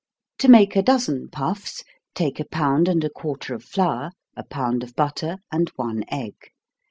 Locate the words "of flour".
3.53-4.09